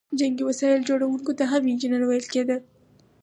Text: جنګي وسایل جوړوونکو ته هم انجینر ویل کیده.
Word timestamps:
جنګي 0.19 0.43
وسایل 0.45 0.81
جوړوونکو 0.89 1.31
ته 1.37 1.43
هم 1.51 1.61
انجینر 1.71 2.01
ویل 2.05 2.25
کیده. 2.33 2.57